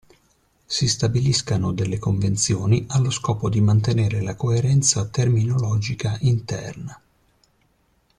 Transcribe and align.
Si 0.65 0.87
stabiliscano 0.87 1.73
delle 1.73 1.99
convenzioni 1.99 2.85
allo 2.89 3.11
scopo 3.11 3.49
di 3.49 3.61
mantenere 3.61 4.23
la 4.23 4.33
coerenza 4.33 5.05
terminologica 5.07 6.17
interna. 6.21 6.99